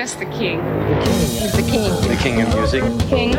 just 0.00 0.18
the 0.18 0.26
king. 0.40 0.58
He's 1.38 1.52
the 1.52 1.66
king. 1.74 1.92
The 2.12 2.18
king 2.24 2.42
of 2.42 2.48
music. 2.56 2.82
King. 3.12 3.30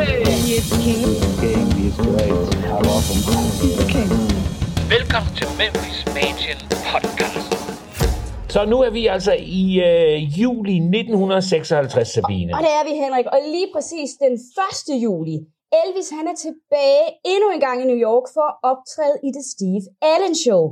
He 0.45 0.53
is 0.59 0.69
the 0.69 0.79
king. 0.87 1.03
King, 1.43 1.65
he's 1.79 1.97
great. 1.97 2.31
I 2.31 2.79
love 2.89 3.05
him. 3.11 3.19
He's 3.61 3.75
the 3.81 3.87
king. 3.95 4.09
Velkommen 4.95 5.31
til 5.39 5.47
Memphis 5.61 5.97
Mansion 6.17 6.59
Podcast. 6.91 7.49
Så 8.49 8.65
nu 8.65 8.77
er 8.81 8.89
vi 8.89 9.07
altså 9.07 9.33
i 9.63 9.63
øh, 9.89 10.39
juli 10.41 10.75
1956, 10.75 12.07
Sabine. 12.07 12.53
Og 12.55 12.61
det 12.65 12.71
er 12.79 12.83
vi, 12.89 12.93
Henrik. 13.03 13.25
Og 13.25 13.39
lige 13.55 13.67
præcis 13.75 14.09
den 14.23 14.33
1. 14.33 15.03
juli. 15.03 15.37
Elvis 15.83 16.09
han 16.17 16.27
er 16.27 16.35
tilbage 16.45 17.05
endnu 17.33 17.47
en 17.55 17.59
gang 17.59 17.77
i 17.83 17.85
New 17.91 18.01
York 18.09 18.25
for 18.35 18.45
at 18.49 18.55
optræde 18.71 19.17
i 19.27 19.29
det 19.37 19.45
Steve 19.53 19.83
Allen 20.13 20.35
Show. 20.43 20.63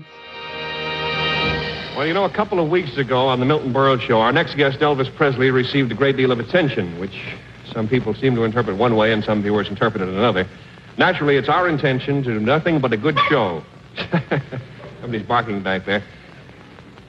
Well, 1.95 2.07
you 2.07 2.13
know, 2.15 2.23
a 2.23 2.29
couple 2.29 2.59
of 2.59 2.71
weeks 2.71 2.97
ago 2.97 3.27
on 3.27 3.39
the 3.39 3.45
Milton 3.45 3.71
Berle 3.71 4.01
Show, 4.01 4.19
our 4.19 4.31
next 4.31 4.55
guest, 4.55 4.79
Elvis 4.79 5.13
Presley, 5.15 5.51
received 5.51 5.91
a 5.91 5.95
great 5.95 6.17
deal 6.17 6.31
of 6.31 6.39
attention, 6.39 6.99
which 6.99 7.15
some 7.71 7.87
people 7.87 8.15
seem 8.15 8.33
to 8.33 8.43
interpret 8.45 8.77
one 8.77 8.95
way 8.95 9.13
and 9.13 9.23
some 9.23 9.43
viewers 9.43 9.67
interpret 9.67 10.01
it 10.01 10.09
another. 10.09 10.47
Naturally, 10.97 11.37
it's 11.37 11.49
our 11.49 11.69
intention 11.69 12.23
to 12.23 12.33
do 12.33 12.39
nothing 12.39 12.79
but 12.79 12.93
a 12.93 12.97
good 12.97 13.15
show. 13.29 13.63
Somebody's 15.01 15.27
barking 15.27 15.61
back 15.61 15.85
there. 15.85 16.03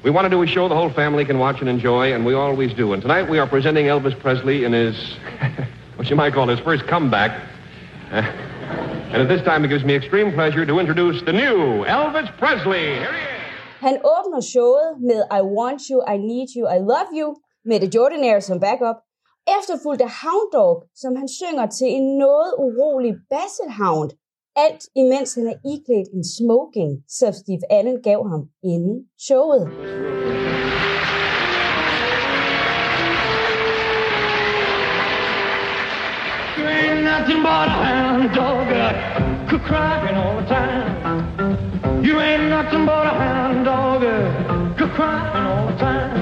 We 0.03 0.11
want 0.11 0.27
to 0.27 0.29
do 0.29 0.43
a 0.43 0.47
show 0.47 0.69
the 0.69 0.75
whole 0.75 0.91
family 0.91 1.25
can 1.25 1.39
watch 1.39 1.61
and 1.61 1.69
enjoy, 1.69 2.13
and 2.13 2.27
we 2.27 2.35
always 2.35 2.75
do. 2.75 2.93
And 2.93 3.01
tonight 3.01 3.31
we 3.31 3.39
are 3.39 3.47
presenting 3.47 3.87
Elvis 3.87 4.19
Presley 4.21 4.65
in 4.65 4.75
his, 4.75 5.17
what 5.97 6.11
you 6.11 6.17
might 6.17 6.35
call 6.35 6.47
his 6.47 6.61
first 6.61 6.87
comeback. 6.87 7.43
And 9.15 9.23
at 9.23 9.29
this 9.29 9.43
time, 9.43 9.65
it 9.65 9.69
gives 9.69 9.85
me 9.85 9.95
extreme 9.95 10.33
pleasure 10.33 10.67
to 10.67 10.81
introduce 10.81 11.23
the 11.23 11.33
new 11.33 11.85
Elvis 11.85 12.37
Presley. 12.37 12.81
Here 12.81 13.13
he 13.13 13.21
is. 13.21 13.34
Han 13.87 13.97
åbner 14.17 14.41
showet 14.41 14.91
med 15.11 15.21
I 15.39 15.43
Want 15.57 15.81
You, 15.91 15.99
I 16.15 16.17
Need 16.31 16.49
You, 16.57 16.65
I 16.77 16.79
Love 16.93 17.11
You 17.21 17.29
med 17.69 17.79
The 17.81 17.91
Jordanaire 17.95 18.41
som 18.41 18.61
backup. 18.61 18.99
Efterfulgt 19.59 20.03
af 20.09 20.13
Hound 20.23 20.49
Dog, 20.59 20.77
som 21.03 21.17
han 21.21 21.29
synger 21.29 21.67
til 21.67 21.89
en 21.99 22.07
noget 22.25 22.51
urolig 22.67 23.13
Basset 23.31 23.71
Hound. 23.81 24.11
Alt 24.57 24.83
imens 25.03 25.35
han 25.35 25.47
er 25.53 25.57
iklædt 25.73 26.09
en 26.17 26.25
smoking, 26.37 26.91
som 27.19 27.33
Steve 27.33 27.65
Allen 27.77 28.03
gav 28.03 28.21
ham 28.33 28.43
inden 28.73 28.97
showet. 29.27 29.63
You 36.59 36.65
ain't 36.77 37.01
nothing 37.11 37.41
but 37.49 37.67
a 37.75 37.79
hound 37.87 38.27
dog, 38.39 38.67
uh, 38.83 39.61
crying 39.69 40.17
all 40.23 40.35
the 40.41 40.47
time. 40.55 40.94
Nothing 42.55 42.87
but 42.87 43.07
a 43.13 43.15
hound 43.25 43.65
dog, 43.65 44.03
uh, 44.05 44.89
crying 44.97 45.47
all 45.53 45.67
the 45.71 45.77
time. 45.87 46.13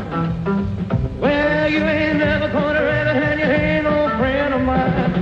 Well, 1.20 1.64
you 1.74 1.82
ain't 1.94 2.18
never 2.26 2.48
gonna 2.56 2.82
rather 2.90 3.14
and 3.28 3.38
you 3.42 3.48
ain't 3.60 3.84
no 3.84 3.96
friend 4.18 4.54
of 4.56 4.62
mine. 4.70 5.12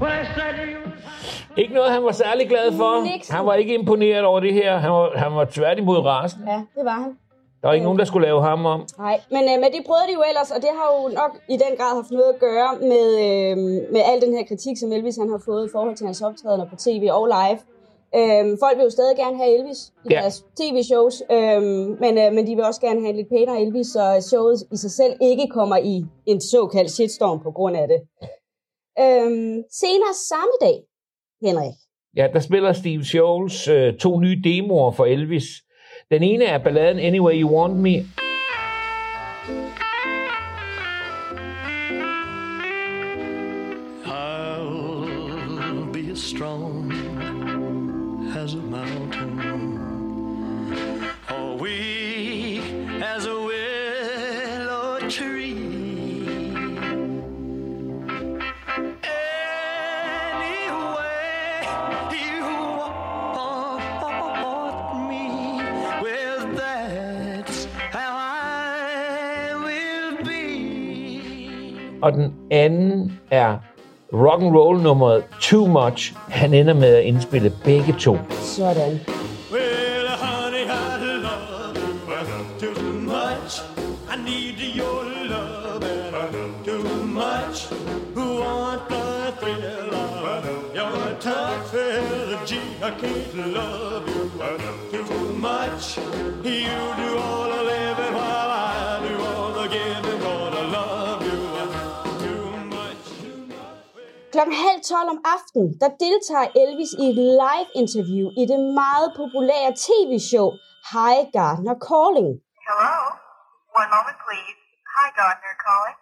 Well, 0.00 0.12
I 0.22 0.24
said 0.34 0.54
you 0.72 0.78
was 0.86 1.56
Ikke 1.56 1.74
noget, 1.74 1.90
han 1.92 2.04
var 2.04 2.12
særlig 2.12 2.48
glad 2.48 2.72
for. 2.72 3.02
Nixon. 3.02 3.36
Han 3.36 3.46
var 3.46 3.54
ikke 3.54 3.74
imponeret 3.74 4.24
over 4.24 4.40
det 4.40 4.52
her. 4.52 4.76
Han 4.76 4.90
var, 4.90 5.12
han 5.16 5.34
var 5.34 5.44
tværtimod 5.44 5.98
rasen. 5.98 6.40
Ja, 6.46 6.60
det 6.76 6.84
var 6.84 6.98
han. 7.04 7.18
Der 7.60 7.68
var 7.68 7.72
ikke 7.72 7.84
nogen, 7.84 7.98
der 7.98 8.04
skulle 8.04 8.26
lave 8.26 8.42
ham 8.42 8.66
om. 8.66 8.80
Nej, 8.98 9.20
men, 9.30 9.42
øh, 9.42 9.60
men 9.62 9.68
det 9.74 9.82
prøvede 9.86 10.06
de 10.08 10.12
jo 10.14 10.22
ellers, 10.30 10.50
og 10.50 10.62
det 10.62 10.70
har 10.78 10.88
jo 10.96 11.08
nok 11.20 11.32
i 11.48 11.56
den 11.64 11.72
grad 11.78 11.92
haft 12.00 12.10
noget 12.10 12.30
at 12.34 12.38
gøre 12.40 12.70
med, 12.92 13.06
øh, 13.26 13.56
med 13.94 14.02
al 14.10 14.20
den 14.20 14.32
her 14.36 14.44
kritik, 14.50 14.76
som 14.80 14.92
Elvis 14.92 15.16
han 15.16 15.30
har 15.30 15.40
fået 15.44 15.66
i 15.68 15.70
forhold 15.72 15.96
til 15.96 16.06
hans 16.06 16.22
optrædener 16.22 16.66
på 16.70 16.76
tv 16.76 17.08
og 17.12 17.26
live. 17.26 17.58
Øhm, 18.14 18.56
folk 18.62 18.76
vil 18.78 18.84
jo 18.84 18.90
stadig 18.90 19.16
gerne 19.16 19.36
have 19.36 19.58
Elvis 19.58 19.92
i 20.04 20.08
Ja. 20.10 20.20
deres 20.20 20.44
tv-shows, 20.60 21.22
øhm, 21.30 21.96
men, 22.02 22.18
øh, 22.18 22.32
men 22.32 22.46
de 22.46 22.54
vil 22.56 22.64
også 22.64 22.80
gerne 22.80 23.00
have 23.00 23.10
en 23.10 23.16
lidt 23.16 23.28
pænere 23.28 23.60
Elvis, 23.60 23.86
så 23.86 24.26
showet 24.30 24.56
i 24.72 24.76
sig 24.76 24.90
selv 24.90 25.12
ikke 25.22 25.46
kommer 25.50 25.76
i 25.76 26.04
en 26.26 26.40
såkaldt 26.40 26.90
shitstorm 26.90 27.42
på 27.42 27.50
grund 27.50 27.76
af 27.76 27.88
det. 27.88 28.00
Øhm, 29.04 29.62
senere 29.82 30.14
samme 30.30 30.52
dag, 30.60 30.76
Henrik, 31.42 31.72
Ja, 32.16 32.28
der 32.32 32.40
spiller 32.40 32.72
Steve 32.72 33.04
Scholes 33.04 33.68
øh, 33.68 33.96
to 33.98 34.20
nye 34.20 34.40
demoer 34.44 34.90
for 34.92 35.04
Elvis. 35.04 35.44
Den 36.10 36.22
ene 36.22 36.44
er 36.44 36.58
balladen 36.58 36.98
Anyway 36.98 37.42
You 37.42 37.58
Want 37.58 37.76
Me. 37.76 37.90
Og 72.06 72.12
den 72.12 72.32
anden 72.50 73.18
er 73.30 73.56
rock 74.12 74.42
and 74.42 74.56
roll 74.56 74.82
nummeret 74.82 75.24
Too 75.40 75.66
Much. 75.66 76.14
Han 76.28 76.54
ender 76.54 76.74
med 76.74 76.94
at 76.94 77.02
indspille 77.04 77.52
begge 77.64 77.94
to. 77.98 78.16
sådan. 78.30 79.00
Well, 79.52 80.08
honey, 80.22 80.64
I 80.64 81.16
love 81.22 81.76
you 81.76 82.74
too 82.74 82.82
much. 83.00 83.62
I 84.12 84.16
need 84.30 84.58
your 84.78 85.04
love 85.28 85.82
too 86.64 87.06
much. 87.06 87.56
Want 88.16 88.88
the 88.88 89.32
thrill 89.40 89.94
of 89.94 90.44
your 90.74 91.16
tough 91.20 91.74
energy. 91.74 92.62
I 92.82 92.90
can't 93.00 93.34
love 93.56 94.08
you 94.08 94.30
too 94.92 95.32
much. 95.48 95.98
You 96.44 96.78
do 97.02 97.05
Klokken 104.36 104.54
halv 104.66 104.80
tolv 104.90 105.08
om 105.14 105.20
aftenen, 105.34 105.68
der 105.80 105.90
deltager 106.04 106.48
Elvis 106.62 106.92
i 107.02 107.04
et 107.10 107.18
live-interview 107.42 108.26
i 108.40 108.42
det 108.50 108.60
meget 108.80 109.08
populære 109.20 109.70
tv-show 109.86 110.48
High 110.92 111.22
Gardner 111.36 111.76
Calling. 111.88 112.30
Hello? 112.68 112.96
One 113.80 113.90
moment, 113.96 114.18
please. 114.26 114.58
Hi, 114.96 115.06
Gardner 115.18 115.54
calling. 115.66 115.96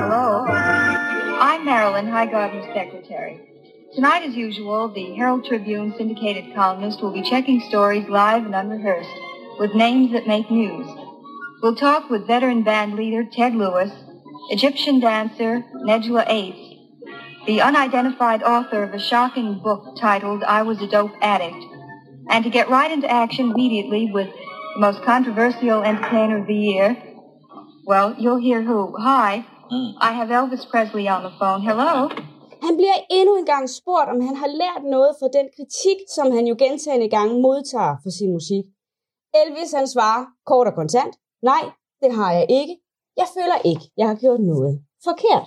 Hello. 0.00 0.26
I'm 1.48 1.60
Marilyn 1.70 2.08
Highgarden's 2.16 2.68
secretary. 2.78 3.49
Tonight, 4.00 4.22
as 4.22 4.34
usual, 4.34 4.88
the 4.88 5.14
Herald 5.14 5.44
Tribune 5.44 5.92
syndicated 5.94 6.54
columnist 6.54 7.02
will 7.02 7.12
be 7.12 7.20
checking 7.20 7.60
stories 7.60 8.08
live 8.08 8.46
and 8.46 8.54
unrehearsed 8.54 9.10
with 9.58 9.74
names 9.74 10.12
that 10.12 10.26
make 10.26 10.50
news. 10.50 10.86
We'll 11.60 11.76
talk 11.76 12.08
with 12.08 12.26
veteran 12.26 12.62
band 12.62 12.94
leader 12.94 13.26
Ted 13.30 13.54
Lewis, 13.54 13.92
Egyptian 14.48 15.00
dancer 15.00 15.62
Nejla 15.84 16.24
Ace, 16.28 16.78
the 17.46 17.60
unidentified 17.60 18.42
author 18.42 18.84
of 18.84 18.94
a 18.94 18.98
shocking 18.98 19.60
book 19.62 19.98
titled 20.00 20.44
I 20.44 20.62
Was 20.62 20.80
a 20.80 20.86
Dope 20.86 21.12
Addict, 21.20 21.62
and 22.30 22.42
to 22.42 22.48
get 22.48 22.70
right 22.70 22.90
into 22.90 23.10
action 23.10 23.50
immediately 23.50 24.10
with 24.10 24.28
the 24.28 24.80
most 24.80 25.02
controversial 25.02 25.82
entertainer 25.82 26.38
of 26.38 26.46
the 26.46 26.54
year, 26.54 26.96
well, 27.84 28.16
you'll 28.18 28.40
hear 28.40 28.62
who. 28.62 28.96
Hi, 28.96 29.44
hmm. 29.68 29.90
I 29.98 30.12
have 30.14 30.30
Elvis 30.30 30.66
Presley 30.70 31.06
on 31.06 31.22
the 31.22 31.32
phone. 31.38 31.60
Hello. 31.60 32.08
Han 32.66 32.74
bliver 32.80 32.98
endnu 33.18 33.32
en 33.40 33.48
gang 33.52 33.64
spurgt, 33.78 34.08
om 34.14 34.18
han 34.28 34.36
har 34.42 34.50
lært 34.62 34.82
noget 34.94 35.12
fra 35.18 35.28
den 35.38 35.46
kritik, 35.56 35.98
som 36.16 36.26
han 36.36 36.44
jo 36.50 36.54
gentagende 36.64 37.08
gange 37.16 37.34
modtager 37.46 37.94
for 38.02 38.10
sin 38.18 38.30
musik. 38.38 38.64
Elvis 39.40 39.72
han 39.78 39.86
svarer 39.94 40.22
kort 40.50 40.66
og 40.70 40.74
kontant, 40.80 41.12
nej, 41.50 41.62
det 42.02 42.10
har 42.18 42.30
jeg 42.38 42.46
ikke. 42.60 42.74
Jeg 43.20 43.28
føler 43.36 43.58
ikke, 43.70 43.84
jeg 44.00 44.06
har 44.10 44.18
gjort 44.24 44.42
noget 44.52 44.74
forkert. 45.08 45.46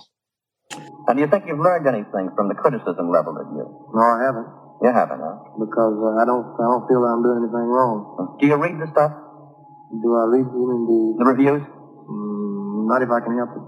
And 1.06 1.14
do 1.16 1.20
you 1.24 1.30
think 1.32 1.44
you've 1.48 1.64
learned 1.68 1.86
anything 1.92 2.26
from 2.36 2.46
the 2.50 2.56
criticism 2.62 3.06
leveled 3.16 3.38
at 3.42 3.48
you? 3.56 3.66
No, 3.96 4.04
I 4.16 4.18
haven't. 4.26 4.48
You 4.84 4.90
haven't, 5.00 5.22
huh? 5.26 5.36
Because 5.62 5.96
uh, 6.08 6.20
I 6.22 6.24
don't 6.30 6.46
I 6.62 6.66
don't 6.70 6.84
feel 6.88 7.00
I'm 7.10 7.22
doing 7.26 7.38
anything 7.42 7.66
wrong. 7.74 7.96
Do 8.40 8.44
you 8.50 8.56
read 8.64 8.76
the 8.82 8.88
stuff? 8.94 9.12
Do 10.02 10.08
I 10.22 10.24
read 10.34 10.46
you 10.56 10.64
mean 10.70 10.82
the 10.90 10.98
The 11.20 11.24
reviews? 11.32 11.62
mm, 12.10 12.53
not 12.92 13.00
if 13.06 13.10
I 13.18 13.20
can 13.24 13.34
help 13.40 13.52
it. 13.58 13.64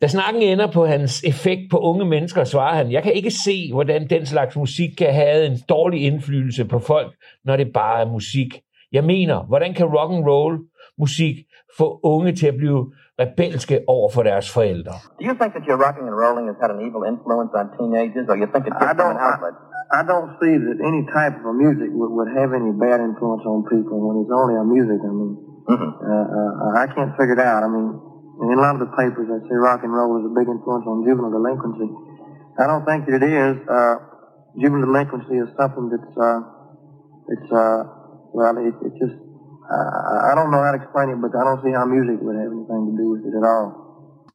Da 0.00 0.06
snakken 0.06 0.42
ender 0.42 0.68
på 0.72 0.86
hans 0.86 1.22
effekt 1.32 1.70
på 1.70 1.78
unge 1.78 2.04
mennesker, 2.04 2.44
svarer 2.44 2.74
han, 2.74 2.92
jeg 2.92 3.02
kan 3.02 3.12
ikke 3.12 3.30
se, 3.30 3.72
hvordan 3.72 4.10
den 4.10 4.26
slags 4.26 4.56
musik 4.56 4.90
kan 4.98 5.14
have 5.14 5.46
en 5.46 5.58
dårlig 5.68 6.00
indflydelse 6.06 6.64
på 6.64 6.78
folk, 6.78 7.12
når 7.44 7.56
det 7.56 7.72
bare 7.72 8.00
er 8.00 8.06
musik. 8.06 8.60
Jeg 8.92 9.04
mener, 9.04 9.36
hvordan 9.42 9.74
kan 9.74 9.86
rock 9.86 10.10
and 10.12 10.24
roll 10.26 10.58
musik 10.98 11.34
få 11.78 12.00
unge 12.02 12.32
til 12.32 12.46
at 12.46 12.56
blive 12.56 12.80
rebelske 13.22 13.76
over 13.94 14.08
for 14.14 14.22
deres 14.30 14.46
forældre. 14.56 14.94
Do 15.20 15.24
you 15.30 15.36
think 15.40 15.50
that 15.56 15.64
your 15.70 15.78
rocking 15.86 16.06
and 16.10 16.16
rolling 16.24 16.46
has 16.50 16.58
had 16.62 16.70
an 16.76 16.80
evil 16.86 17.02
influence 17.12 17.52
on 17.60 17.66
teenagers, 17.78 18.26
or 18.30 18.36
you 18.42 18.48
think 18.52 18.64
it 18.70 18.74
I 18.74 18.78
gives 18.80 18.94
them 18.94 19.00
don't. 19.02 19.16
an 19.18 19.28
outlet? 19.28 19.54
I, 19.58 20.00
I 20.00 20.02
don't 20.12 20.30
see 20.40 20.54
that 20.66 20.78
any 20.90 21.02
type 21.18 21.36
of 21.48 21.54
music 21.64 21.88
would, 21.98 22.12
would 22.16 22.30
have 22.40 22.50
any 22.60 22.72
bad 22.84 22.98
influence 23.08 23.44
on 23.52 23.58
people 23.74 23.96
when 24.06 24.14
it's 24.22 24.34
only 24.40 24.54
a 24.62 24.64
music. 24.76 25.00
I 25.10 25.12
mean, 25.18 25.32
Mm-hmm. 25.68 25.92
uh, 26.00 26.26
uh, 26.36 26.82
I 26.82 26.86
can't 26.94 27.12
figure 27.18 27.36
it 27.36 27.42
out. 27.44 27.60
I 27.60 27.68
mean, 27.68 27.92
in 28.40 28.56
a 28.56 28.60
lot 28.64 28.72
of 28.76 28.80
the 28.80 28.92
papers 28.96 29.28
that 29.28 29.44
say 29.48 29.56
rock 29.68 29.84
and 29.84 29.92
roll 29.92 30.16
is 30.16 30.24
a 30.24 30.32
big 30.32 30.48
influence 30.48 30.86
on 30.88 31.04
juvenile 31.04 31.28
delinquency. 31.28 31.88
I 32.56 32.64
don't 32.70 32.84
think 32.88 33.04
that 33.04 33.20
it 33.20 33.24
is. 33.28 33.54
Uh, 33.68 33.96
juvenile 34.56 34.88
delinquency 34.88 35.36
is 35.44 35.48
something 35.60 35.92
that's, 35.92 36.14
uh, 36.16 36.40
it's, 37.34 37.50
uh, 37.52 37.80
well, 38.32 38.56
it, 38.56 38.76
it 38.80 38.92
just, 38.96 39.16
uh, 39.68 40.30
I 40.30 40.32
don't 40.32 40.50
know 40.50 40.62
how 40.64 40.72
to 40.72 40.80
explain 40.80 41.12
it, 41.12 41.20
but 41.20 41.36
I 41.36 41.42
don't 41.44 41.60
see 41.60 41.74
how 41.76 41.84
music 41.84 42.16
would 42.24 42.38
have 42.40 42.48
anything 42.48 42.82
to 42.88 42.94
do 42.96 43.06
with 43.12 43.28
it 43.28 43.36
at 43.36 43.44
all. 43.44 43.68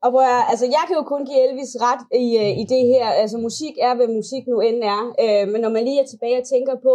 Og 0.05 0.09
hvor 0.13 0.23
jeg, 0.31 0.41
altså, 0.51 0.65
jeg 0.77 0.83
kan 0.87 0.95
jo 0.99 1.03
kun 1.13 1.23
give 1.29 1.41
Elvis 1.45 1.73
ret 1.87 2.03
i, 2.25 2.27
øh, 2.43 2.51
i 2.61 2.63
det 2.73 2.83
her. 2.93 3.07
Altså, 3.21 3.37
musik 3.47 3.73
er, 3.87 3.93
hvad 3.95 4.09
musik 4.19 4.43
nu 4.51 4.57
end 4.67 4.79
er. 4.95 5.01
Øh, 5.23 5.43
men 5.51 5.59
når 5.63 5.71
man 5.75 5.83
lige 5.87 6.01
er 6.03 6.07
tilbage 6.09 6.37
og 6.41 6.47
tænker 6.53 6.75
på, 6.87 6.93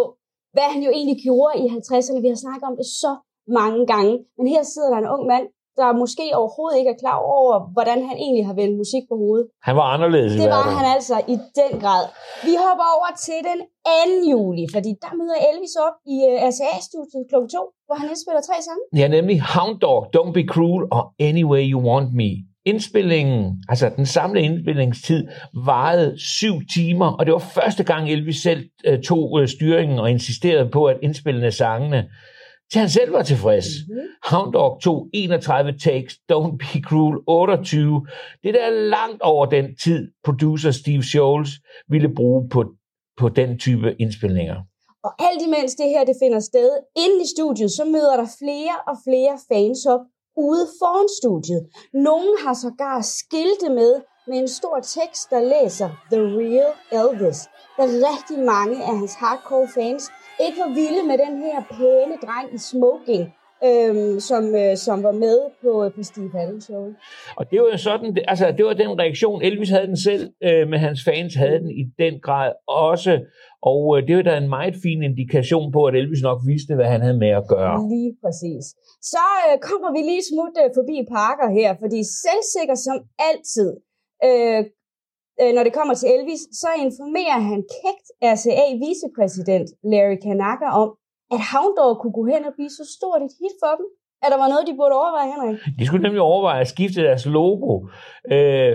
hvad 0.55 0.67
han 0.73 0.81
jo 0.87 0.91
egentlig 0.99 1.19
gjorde 1.27 1.55
i 1.63 1.65
50'erne, 1.77 2.21
vi 2.25 2.31
har 2.33 2.41
snakket 2.45 2.67
om 2.71 2.77
det 2.81 2.89
så 3.03 3.13
mange 3.61 3.87
gange. 3.93 4.15
Men 4.39 4.47
her 4.55 4.63
sidder 4.63 4.91
der 4.91 4.99
en 4.99 5.13
ung 5.15 5.25
mand, 5.33 5.47
der 5.81 5.99
måske 6.03 6.25
overhovedet 6.41 6.77
ikke 6.81 6.93
er 6.95 7.01
klar 7.05 7.19
over, 7.39 7.55
hvordan 7.75 7.99
han 8.09 8.17
egentlig 8.25 8.47
har 8.51 8.57
vendt 8.61 8.75
musik 8.83 9.05
på 9.11 9.17
hovedet. 9.23 9.47
Han 9.69 9.75
var 9.81 9.87
anderledes 9.95 10.33
Det 10.43 10.51
var 10.57 10.65
han 10.79 10.87
altså 10.97 11.17
i 11.35 11.37
den 11.61 11.73
grad. 11.83 12.05
Vi 12.49 12.53
hopper 12.65 12.89
over 12.97 13.11
til 13.27 13.39
den 13.51 13.61
2. 14.25 14.33
juli, 14.33 14.65
fordi 14.75 14.91
der 15.05 15.13
møder 15.21 15.39
Elvis 15.49 15.75
op 15.87 15.97
i 16.15 16.17
uh, 16.29 16.49
RCA-studiet 16.49 17.25
kl. 17.31 17.37
2, 17.57 17.61
hvor 17.87 17.97
han 18.01 18.07
indspiller 18.13 18.43
tre 18.49 18.57
sange. 18.67 18.85
Ja, 19.01 19.07
nemlig 19.17 19.37
Hound 19.55 19.77
Dog, 19.85 20.01
Don't 20.15 20.33
Be 20.37 20.45
Cruel 20.53 20.83
og 20.97 21.03
Any 21.29 21.45
Way 21.51 21.65
You 21.73 21.81
Want 21.89 22.11
Me. 22.21 22.31
Indspillingen, 22.73 23.41
altså 23.69 23.87
den 23.97 24.07
samlede 24.07 24.45
indspillingstid, 24.45 25.23
varede 25.73 26.11
syv 26.39 26.55
timer, 26.75 27.11
og 27.19 27.27
det 27.27 27.33
var 27.33 27.45
første 27.59 27.85
gang 27.91 28.11
Elvis 28.11 28.41
selv 28.49 28.63
øh, 28.87 28.99
tog 29.09 29.41
øh, 29.41 29.49
styringen 29.49 29.99
og 29.99 30.11
insisterede 30.11 30.69
på 30.71 30.85
at 30.85 30.97
indspille 31.03 31.53
sangene, 31.53 32.01
til 32.73 32.79
han 32.81 32.91
selv 32.91 33.13
var 33.13 33.23
tilfreds. 33.23 33.67
Mm-hmm. 33.67 34.09
Hound 34.31 34.53
Dog 34.53 34.81
tog 34.83 35.09
31 35.13 35.79
takes, 35.79 36.15
Don't 36.33 36.57
Be 36.57 36.81
Cruel 36.89 37.19
28. 37.27 38.07
Det 38.43 38.55
der 38.55 38.65
er 38.67 38.71
langt 38.71 39.23
over 39.23 39.47
den 39.47 39.77
tid, 39.85 40.11
producer 40.25 40.71
Steve 40.71 41.03
Scholes 41.03 41.51
ville 41.89 42.15
bruge 42.15 42.49
på, 42.49 42.65
på 43.17 43.29
den 43.29 43.59
type 43.59 43.97
indspilninger. 43.99 44.57
Og 45.05 45.13
alt 45.29 45.43
imens 45.49 45.75
det 45.75 45.89
her 45.89 46.05
det 46.05 46.17
finder 46.23 46.41
sted 46.41 46.71
inde 47.05 47.19
i 47.25 47.29
studiet, 47.37 47.71
så 47.71 47.85
møder 47.85 48.17
der 48.17 48.29
flere 48.43 48.77
og 48.91 48.97
flere 49.07 49.35
fans 49.53 49.87
op 49.95 50.05
ude 50.49 50.65
foran 50.81 51.09
studiet. 51.21 51.63
Nogle 52.09 52.33
har 52.45 52.55
sågar 52.65 53.01
skilte 53.01 53.69
med 53.81 53.93
med 54.29 54.39
en 54.39 54.49
stor 54.49 54.77
tekst, 54.99 55.31
der 55.31 55.41
læser 55.55 55.89
The 56.13 56.21
Real 56.39 56.73
Elvis. 56.99 57.41
Da 57.79 57.83
rigtig 58.11 58.39
mange 58.55 58.77
af 58.89 58.95
hans 59.01 59.15
hardcore 59.15 59.69
fans 59.77 60.05
ikke 60.47 60.59
var 60.65 60.69
vilde 60.81 61.03
med 61.11 61.17
den 61.27 61.35
her 61.47 61.59
pæne 61.77 62.17
dreng 62.27 62.49
i 62.55 62.59
smoking, 62.71 63.23
øhm, 63.69 64.21
som, 64.31 64.43
øh, 64.63 64.77
som 64.87 64.97
var 65.09 65.13
med 65.25 65.39
på, 65.63 65.71
på 65.97 66.03
Steve 66.11 66.33
Allen 66.43 66.61
Show. 66.61 66.85
Og 67.39 67.51
det 67.51 67.57
var 67.63 67.69
jo 67.75 67.79
sådan, 67.89 68.09
det- 68.15 68.25
altså 68.33 68.47
det 68.57 68.65
var 68.65 68.73
den 68.83 68.93
reaktion, 69.03 69.43
Elvis 69.43 69.71
havde 69.71 69.87
den 69.93 70.01
selv, 70.09 70.25
øh, 70.47 70.69
men 70.71 70.79
hans 70.87 71.01
fans 71.09 71.35
havde 71.35 71.59
den 71.65 71.71
i 71.83 71.85
den 72.03 72.15
grad 72.27 72.51
også. 72.91 73.13
Og 73.73 73.81
øh, 73.97 73.99
det 74.09 74.17
var 74.17 74.23
da 74.23 74.35
en 74.37 74.49
meget 74.59 74.75
fin 74.85 75.01
indikation 75.09 75.73
på, 75.73 75.81
at 75.89 75.95
Elvis 76.01 76.23
nok 76.29 76.39
vidste, 76.51 76.73
hvad 76.75 76.89
han 76.95 77.01
havde 77.07 77.19
med 77.25 77.33
at 77.41 77.45
gøre. 77.55 77.75
Lige 77.95 78.13
præcis. 78.25 78.65
Så 79.13 79.25
øh, 79.47 79.55
kommer 79.69 79.91
vi 79.97 80.01
lige 80.11 80.25
smut 80.31 80.55
øh, 80.63 80.69
forbi 80.79 80.97
Parker 81.17 81.49
her, 81.59 81.71
fordi 81.83 82.01
selvsikker 82.27 82.77
som 82.87 82.97
altid, 83.31 83.71
øh, 84.27 84.61
øh, 85.41 85.51
når 85.57 85.63
det 85.67 85.73
kommer 85.79 85.95
til 85.95 86.09
Elvis, 86.15 86.43
så 86.63 86.71
informerer 86.87 87.41
han 87.51 87.61
kægt 87.79 88.07
RCA 88.33 88.67
vicepræsident 88.85 89.69
Larry 89.91 90.19
Kanaka 90.27 90.67
om, 90.83 90.89
at 91.35 91.41
Hound 91.53 91.75
Dog 91.81 91.93
kunne 92.01 92.17
gå 92.19 92.25
hen 92.33 92.43
og 92.49 92.53
blive 92.57 92.73
så 92.81 92.85
stort 92.97 93.21
et 93.27 93.35
hit 93.41 93.57
for 93.63 93.73
dem, 93.81 93.87
at 94.23 94.29
der 94.33 94.39
var 94.43 94.49
noget, 94.53 94.65
de 94.69 94.79
burde 94.81 94.95
overveje, 95.03 95.29
Henrik. 95.33 95.57
De 95.79 95.87
skulle 95.87 96.05
nemlig 96.07 96.23
overveje 96.31 96.61
at 96.61 96.73
skifte 96.75 97.01
deres 97.09 97.25
logo. 97.39 97.71
Øh, 98.35 98.75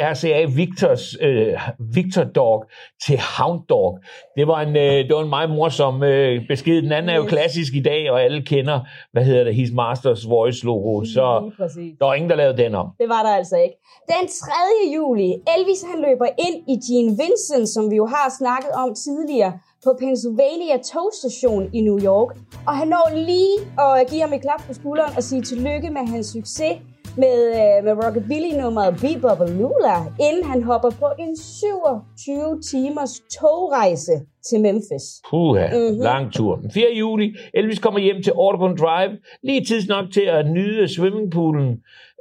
RCA 0.00 0.44
Victors, 0.56 1.16
øh, 1.20 1.52
Victor 1.94 2.24
Dog 2.24 2.64
til 3.06 3.18
Hound 3.38 3.60
Dog. 3.68 3.98
Det 4.36 4.46
var 4.46 4.60
en, 4.60 4.76
øh, 4.76 4.98
det 5.08 5.14
var 5.14 5.22
en 5.22 5.28
meget 5.28 5.50
morsom 5.50 6.02
øh, 6.02 6.46
besked. 6.48 6.82
Den 6.82 6.92
anden 6.92 7.08
er 7.08 7.16
jo 7.16 7.22
Yes. 7.24 7.28
klassisk 7.30 7.74
i 7.74 7.82
dag, 7.82 8.10
og 8.10 8.22
alle 8.22 8.42
kender, 8.42 8.80
hvad 9.12 9.24
hedder 9.24 9.44
det, 9.44 9.54
His 9.54 9.70
Masters 9.72 10.28
Voice 10.28 10.64
logo. 10.64 11.04
Så 11.04 11.52
der 12.00 12.04
var 12.06 12.14
ingen, 12.14 12.30
der 12.30 12.36
lavede 12.36 12.56
den 12.62 12.74
om. 12.74 12.86
Det 13.00 13.08
var 13.08 13.22
der 13.22 13.30
altså 13.30 13.56
ikke. 13.56 13.74
Den 14.08 14.28
3. 14.28 14.94
juli, 14.94 15.28
Elvis 15.58 15.82
han 15.92 16.00
løber 16.08 16.26
ind 16.46 16.56
i 16.68 16.76
Gene 16.86 17.10
Vincent, 17.20 17.68
som 17.68 17.90
vi 17.90 17.96
jo 17.96 18.06
har 18.06 18.26
snakket 18.38 18.70
om 18.82 18.94
tidligere, 18.94 19.52
på 19.84 19.90
Pennsylvania 20.00 20.76
Togstation 20.92 21.62
i 21.72 21.80
New 21.80 21.98
York. 22.10 22.36
Og 22.66 22.72
han 22.76 22.88
når 22.88 23.06
lige 23.14 23.56
at 23.84 24.10
give 24.10 24.20
ham 24.20 24.32
et 24.32 24.40
klap 24.40 24.62
på 24.66 24.72
skulderen 24.74 25.12
og 25.16 25.22
sige 25.22 25.42
tillykke 25.42 25.90
med 25.90 26.00
hans 26.12 26.26
succes 26.26 26.74
med, 27.24 27.38
øh, 27.60 27.84
med 27.84 27.92
rockabilly-nummeret 28.04 28.94
Bebop 29.02 29.40
Lula, 29.58 29.96
inden 30.28 30.44
han 30.44 30.62
hopper 30.62 30.90
på 30.90 31.06
en 31.18 31.36
27 31.36 32.60
timers 32.70 33.14
togrejse 33.40 34.12
til 34.50 34.60
Memphis. 34.60 35.04
Puha, 35.30 35.66
Mhm. 35.66 35.76
mm-hmm. 35.82 36.02
lang 36.02 36.32
tur. 36.32 36.56
Den 36.56 36.70
4. 36.70 36.86
juli, 36.98 37.34
Elvis 37.54 37.78
kommer 37.78 38.00
hjem 38.00 38.22
til 38.22 38.30
Audubon 38.30 38.76
Drive, 38.76 39.12
lige 39.42 39.64
tids 39.64 39.88
nok 39.88 40.04
til 40.14 40.20
at 40.38 40.50
nyde 40.50 40.88
swimmingpoolen 40.88 41.68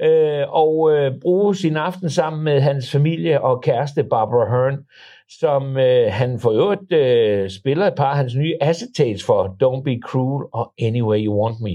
øh, 0.04 0.44
og 0.50 0.92
øh, 0.92 1.12
bruge 1.22 1.56
sin 1.56 1.78
aften 1.78 2.10
sammen 2.10 2.44
med 2.44 2.62
hans 2.62 2.92
familie 2.92 3.42
og 3.42 3.62
kæreste 3.62 4.04
Barbara 4.04 4.50
Hearn, 4.50 4.78
som 5.30 5.78
øh, 5.78 6.12
han 6.12 6.40
for 6.40 6.52
øvrigt 6.52 6.92
øh, 6.92 7.50
spiller 7.50 7.88
et 7.88 7.96
par 7.98 8.12
af 8.12 8.18
hans 8.18 8.36
nye 8.36 8.56
acetates 8.62 9.24
for 9.24 9.44
Don't 9.64 9.84
Be 9.84 10.00
Cruel 10.04 10.46
og 10.54 10.74
Anyway 10.80 11.26
You 11.26 11.44
Want 11.44 11.62
Me. 11.62 11.70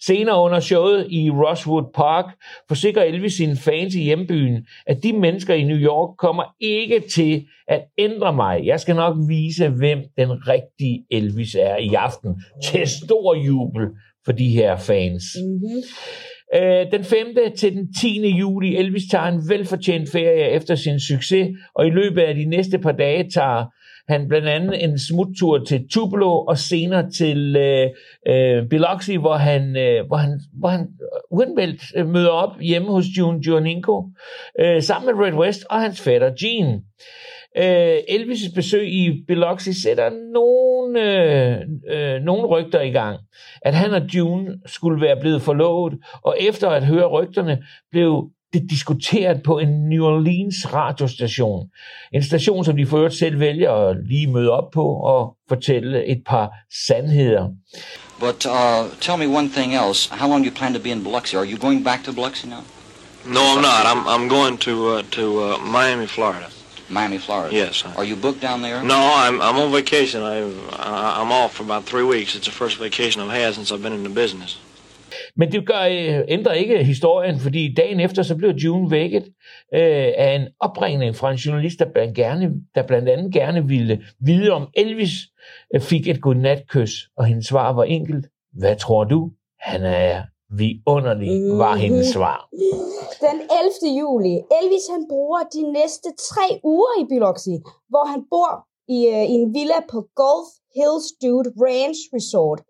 Senere 0.00 0.42
under 0.42 0.60
showet 0.60 1.06
i 1.10 1.30
Rosewood 1.30 1.84
Park 1.94 2.24
forsikrer 2.68 3.02
Elvis 3.02 3.34
sine 3.34 3.56
fans 3.56 3.94
i 3.94 4.02
hjembyen, 4.02 4.66
at 4.86 5.02
de 5.02 5.12
mennesker 5.12 5.54
i 5.54 5.64
New 5.64 5.78
York 5.78 6.16
kommer 6.16 6.44
ikke 6.60 7.02
til 7.10 7.46
at 7.68 7.84
ændre 7.98 8.32
mig. 8.32 8.66
Jeg 8.66 8.80
skal 8.80 8.96
nok 8.96 9.16
vise, 9.28 9.68
hvem 9.68 9.98
den 10.18 10.30
rigtige 10.48 11.06
Elvis 11.10 11.54
er 11.54 11.76
i 11.76 11.94
aften. 11.94 12.42
Til 12.64 12.86
stor 12.86 13.34
jubel 13.34 13.86
for 14.24 14.32
de 14.32 14.48
her 14.48 14.76
fans. 14.76 15.24
Mm-hmm. 15.42 15.82
Øh, 16.54 16.92
den 16.92 17.04
5. 17.04 17.26
til 17.56 17.72
den 17.72 17.92
10. 17.92 18.28
juli, 18.28 18.76
Elvis 18.76 19.02
tager 19.10 19.24
en 19.24 19.48
velfortjent 19.48 20.10
ferie 20.12 20.50
efter 20.50 20.74
sin 20.74 21.00
succes, 21.00 21.48
og 21.74 21.86
i 21.86 21.90
løbet 21.90 22.22
af 22.22 22.34
de 22.34 22.44
næste 22.44 22.78
par 22.78 22.92
dage 22.92 23.30
tager 23.30 23.64
han 24.08 24.28
blandt 24.28 24.48
andet 24.48 24.84
en 24.84 24.98
smuttur 24.98 25.64
til 25.64 25.88
Tupelo 25.88 26.44
og 26.44 26.58
senere 26.58 27.10
til 27.10 27.56
øh, 27.56 27.90
øh, 28.28 28.68
Biloxi, 28.68 29.16
hvor 29.16 29.34
han, 29.34 29.76
øh, 29.76 30.06
hvor 30.06 30.16
han, 30.16 30.40
hvor 30.52 30.68
han 30.68 30.80
øh, 30.80 31.38
uanmeldt 31.38 31.82
øh, 31.96 32.08
møder 32.08 32.30
op 32.30 32.60
hjemme 32.60 32.88
hos 32.88 33.04
June 33.18 33.40
Juninko, 33.46 34.04
øh, 34.60 34.82
sammen 34.82 35.16
med 35.16 35.26
Red 35.26 35.32
West 35.32 35.64
og 35.70 35.80
hans 35.80 36.00
fætter 36.00 36.30
Gene. 36.40 36.82
Øh, 37.58 37.96
Elvis' 38.08 38.54
besøg 38.54 38.88
i 38.88 39.24
Biloxi 39.26 39.72
sætter 39.82 40.10
nogle, 40.32 41.02
øh, 41.02 41.60
øh, 41.90 42.22
nogle 42.22 42.46
rygter 42.46 42.80
i 42.80 42.90
gang, 42.90 43.20
at 43.62 43.74
han 43.74 43.90
og 43.90 44.02
June 44.14 44.48
skulle 44.66 45.00
være 45.00 45.20
blevet 45.20 45.42
forlovet, 45.42 45.94
og 46.22 46.36
efter 46.40 46.70
at 46.70 46.84
høre 46.86 47.06
rygterne, 47.06 47.62
blev 47.90 48.30
det 48.52 48.70
diskuteret 48.70 49.42
på 49.42 49.58
en 49.58 49.88
New 49.88 50.04
Orleans 50.04 50.74
radiostation. 50.74 51.68
En 52.12 52.22
station, 52.22 52.64
som 52.64 52.76
de 52.76 52.86
for 52.86 52.96
øvrigt 52.96 53.14
selv 53.14 53.40
vælger 53.40 53.72
at 53.72 53.96
lige 54.08 54.26
møde 54.26 54.50
op 54.50 54.70
på 54.70 54.84
og 54.84 55.36
fortælle 55.48 56.06
et 56.06 56.22
par 56.26 56.52
sandheder. 56.86 57.48
But 58.20 58.46
uh, 58.46 59.00
tell 59.00 59.18
me 59.18 59.38
one 59.38 59.48
thing 59.48 59.74
else. 59.74 60.14
How 60.14 60.28
long 60.28 60.44
do 60.44 60.50
you 60.50 60.56
plan 60.56 60.74
to 60.74 60.80
be 60.80 60.90
in 60.90 61.04
Biloxi? 61.04 61.36
Are 61.36 61.46
you 61.52 61.58
going 61.58 61.84
back 61.84 62.04
to 62.04 62.12
Biloxi 62.12 62.48
now? 62.48 62.62
No, 63.26 63.40
I'm 63.40 63.62
not. 63.62 63.84
I'm 63.90 64.02
I'm 64.14 64.28
going 64.28 64.56
to 64.58 64.74
uh, 64.88 65.02
to 65.10 65.24
uh, 65.46 65.58
Miami, 65.58 66.06
Florida. 66.06 66.55
Miami, 66.88 67.18
Florida. 67.18 67.56
Yes. 67.56 67.84
Are 67.96 68.04
you 68.10 68.16
booked 68.16 68.42
down 68.48 68.60
there? 68.62 68.82
No, 68.82 68.94
I'm 69.24 69.40
I'm 69.40 69.56
on 69.64 69.72
vacation. 69.72 70.22
I- 70.22 71.20
I'm 71.20 71.32
off 71.44 71.52
for 71.54 71.64
about 71.64 71.84
three 71.84 72.04
weeks. 72.14 72.34
It's 72.36 72.44
the 72.50 72.56
first 72.64 72.78
vacation 72.80 73.22
I've 73.22 73.42
had 73.42 73.52
since 73.54 73.74
I've 73.74 73.82
been 73.82 73.92
in 74.00 74.04
the 74.04 74.14
business. 74.22 74.60
Men 75.36 75.52
det 75.52 75.66
gør, 75.66 75.80
øh, 75.82 76.24
ændrer 76.28 76.52
ikke 76.52 76.84
historien, 76.84 77.40
fordi 77.40 77.74
dagen 77.74 78.00
efter 78.00 78.22
så 78.22 78.36
blev 78.36 78.50
June 78.50 78.90
vækket 78.90 79.24
øh, 79.74 80.12
af 80.18 80.34
en 80.34 80.48
opringning 80.60 81.16
fra 81.16 81.30
en 81.30 81.36
journalist, 81.36 81.78
der 81.78 81.84
blandt, 81.94 82.14
gerne, 82.16 82.50
der 82.74 82.82
blandt 82.82 83.08
andet 83.08 83.32
gerne 83.32 83.68
ville 83.68 84.02
vide, 84.20 84.50
om 84.50 84.68
Elvis 84.74 85.12
øh, 85.74 85.80
fik 85.80 86.08
et 86.08 86.20
godnatkys, 86.20 87.08
og 87.16 87.26
hendes 87.26 87.46
svar 87.46 87.72
var 87.72 87.84
enkelt. 87.84 88.26
Hvad 88.52 88.76
tror 88.76 89.04
du? 89.04 89.30
Han 89.60 89.82
er 89.84 90.22
vidunderlig, 90.60 91.58
var 91.58 91.74
hendes 91.74 92.06
svar. 92.16 92.48
Den 93.26 93.38
11. 93.60 93.98
juli. 94.00 94.34
Elvis 94.58 94.86
han 94.94 95.04
bruger 95.12 95.40
de 95.56 95.62
næste 95.78 96.08
tre 96.30 96.60
uger 96.64 96.92
i 97.02 97.04
Biloxi, 97.12 97.54
hvor 97.88 98.04
han 98.12 98.20
bor 98.32 98.50
i, 98.96 98.98
øh, 99.14 99.24
i 99.32 99.34
en 99.42 99.54
villa 99.54 99.78
på 99.92 99.98
Gulf 100.20 100.48
Hills 100.76 101.08
Dude 101.22 101.50
Ranch 101.64 102.00
Resort. 102.16 102.60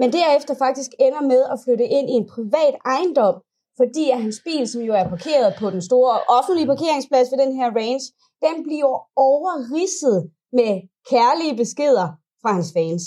men 0.00 0.12
derefter 0.12 0.54
faktisk 0.64 0.90
ender 1.06 1.22
med 1.32 1.42
at 1.52 1.58
flytte 1.64 1.86
ind 1.96 2.06
i 2.10 2.16
en 2.20 2.28
privat 2.34 2.74
ejendom, 2.94 3.34
fordi 3.80 4.04
at 4.14 4.22
hans 4.22 4.40
bil, 4.46 4.64
som 4.68 4.80
jo 4.88 4.92
er 5.00 5.08
parkeret 5.14 5.50
på 5.60 5.66
den 5.70 5.82
store 5.82 6.14
offentlige 6.38 6.70
parkeringsplads 6.72 7.28
ved 7.32 7.38
den 7.44 7.52
her 7.58 7.68
range, 7.80 8.04
den 8.46 8.56
bliver 8.66 8.94
overridset 9.30 10.18
med 10.58 10.72
kærlige 11.10 11.56
beskeder 11.62 12.08
fra 12.42 12.50
hans 12.56 12.70
fans. 12.76 13.04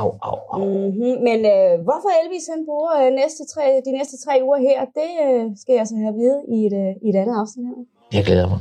Au, 0.00 0.08
au, 0.28 0.38
au. 0.54 0.60
Mm-hmm. 0.64 1.14
Men 1.28 1.38
øh, 1.54 1.72
hvorfor 1.86 2.10
Elvis 2.20 2.46
han 2.52 2.60
bruger 2.68 2.92
øh, 3.02 3.10
næste 3.22 3.42
tre, 3.52 3.64
de 3.86 3.92
næste 3.98 4.16
tre 4.24 4.34
uger 4.46 4.60
her, 4.68 4.78
det 5.00 5.12
øh, 5.26 5.42
skal 5.62 5.74
jeg 5.78 5.86
så 5.86 5.94
have 6.02 6.12
at 6.14 6.18
vide 6.22 6.38
i 6.56 6.58
et, 6.68 6.74
øh, 6.82 6.92
i 7.04 7.08
et 7.12 7.16
andet 7.22 7.34
afsnit 7.42 7.64
her. 7.70 7.78
Jeg 8.16 8.24
glæder 8.28 8.48
mig. 8.52 8.60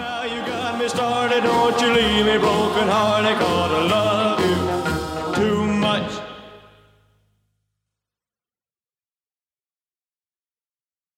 Now 0.00 0.22
you 0.32 0.40
got 0.52 0.72
me 0.80 0.86
started, 0.96 1.40
don't 1.50 1.76
you 1.82 1.90
leave 1.98 2.24
me 2.30 2.36
broken 2.46 2.86
hearted, 2.94 3.36
love 3.92 4.23